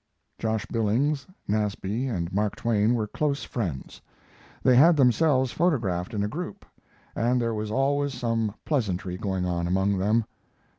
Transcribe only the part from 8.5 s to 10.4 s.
pleasantry going on among them.